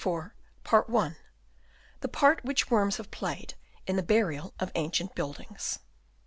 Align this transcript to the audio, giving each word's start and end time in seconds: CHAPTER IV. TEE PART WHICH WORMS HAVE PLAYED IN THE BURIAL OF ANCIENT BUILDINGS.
CHAPTER 0.03 0.83
IV. 0.97 1.15
TEE 2.01 2.07
PART 2.07 2.43
WHICH 2.43 2.71
WORMS 2.71 2.97
HAVE 2.97 3.11
PLAYED 3.11 3.53
IN 3.85 3.97
THE 3.97 4.01
BURIAL 4.01 4.55
OF 4.59 4.71
ANCIENT 4.73 5.13
BUILDINGS. 5.13 5.77